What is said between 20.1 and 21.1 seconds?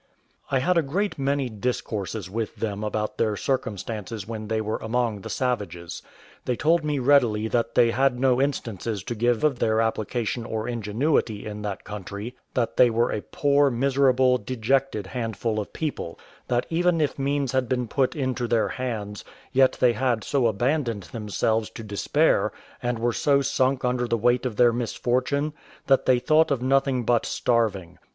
so abandoned